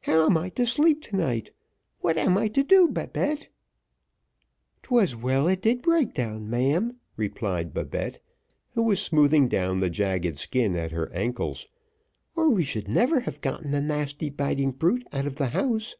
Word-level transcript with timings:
How 0.00 0.26
am 0.26 0.36
I 0.36 0.48
to 0.48 0.66
sleep 0.66 1.00
to 1.02 1.16
night? 1.16 1.52
What 2.00 2.18
am 2.18 2.36
I 2.36 2.48
to 2.48 2.64
do, 2.64 2.88
Babette?" 2.88 3.50
"'Twas 4.82 5.14
well 5.14 5.46
it 5.46 5.62
did 5.62 5.80
break 5.80 6.12
down, 6.12 6.50
ma'am," 6.50 6.96
replied 7.16 7.72
Babette, 7.72 8.18
who 8.74 8.82
was 8.82 9.00
smoothing 9.00 9.46
down 9.46 9.78
the 9.78 9.88
jagged 9.88 10.40
skin 10.40 10.74
at 10.74 10.90
her 10.90 11.08
ankles; 11.12 11.68
"or 12.34 12.48
we 12.48 12.64
should 12.64 12.88
never 12.88 13.20
have 13.20 13.40
got 13.40 13.62
the 13.62 13.80
nasty 13.80 14.28
biting 14.28 14.72
brute 14.72 15.06
out 15.12 15.26
of 15.26 15.36
the 15.36 15.50
house." 15.50 15.94